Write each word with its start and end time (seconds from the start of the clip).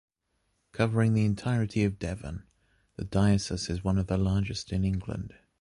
Covering 0.71 1.13
the 1.13 1.25
entirety 1.25 1.83
of 1.83 1.99
Devon, 1.99 2.47
the 2.95 3.05
diocese 3.05 3.69
is 3.69 3.83
one 3.83 3.99
of 3.99 4.07
the 4.07 4.17
largest 4.17 4.71
in 4.71 4.83
England. 4.83 5.35